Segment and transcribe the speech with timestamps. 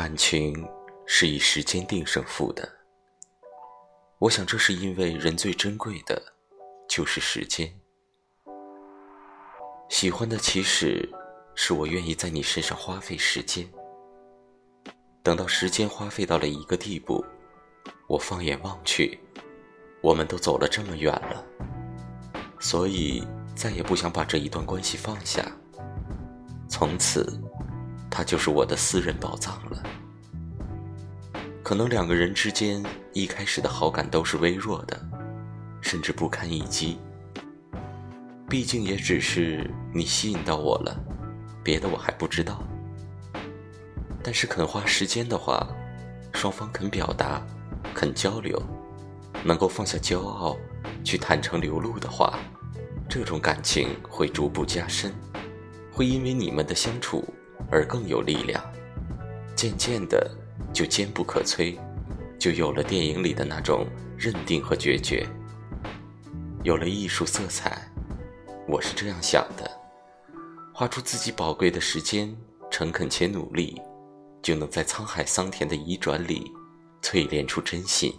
[0.00, 0.66] 感情
[1.04, 2.66] 是以时间定胜负的，
[4.18, 6.22] 我想这是因为人最珍贵的，
[6.88, 7.70] 就是时间。
[9.90, 11.06] 喜欢的其实
[11.54, 13.70] 是我愿意在你身上花费时间，
[15.22, 17.22] 等到时间花费到了一个地步，
[18.08, 19.20] 我放眼望去，
[20.00, 21.44] 我们都走了这么远了，
[22.58, 23.22] 所以
[23.54, 25.46] 再也不想把这一段关系放下，
[26.70, 27.38] 从此。
[28.10, 29.82] 他就是我的私人宝藏了。
[31.62, 35.00] 可能两个人之间一开始的好感都是微弱的，
[35.80, 36.98] 甚至不堪一击。
[38.48, 40.98] 毕竟也只是你吸引到我了，
[41.62, 42.60] 别的我还不知道。
[44.22, 45.68] 但是肯花时间的话，
[46.32, 47.40] 双方肯表达，
[47.94, 48.60] 肯交流，
[49.44, 50.56] 能够放下骄傲，
[51.04, 52.36] 去坦诚流露的话，
[53.08, 55.14] 这种感情会逐步加深，
[55.92, 57.24] 会因为你们的相处。
[57.70, 58.62] 而更有力量，
[59.54, 60.30] 渐渐的
[60.72, 61.78] 就坚不可摧，
[62.38, 63.86] 就有了电影里的那种
[64.18, 65.26] 认定和决绝，
[66.62, 67.86] 有了艺术色彩。
[68.66, 69.70] 我是这样想的：
[70.72, 72.36] 花出自己宝贵的时间，
[72.70, 73.80] 诚恳且努力，
[74.42, 76.50] 就能在沧海桑田的移转里，
[77.02, 78.14] 淬炼出真心。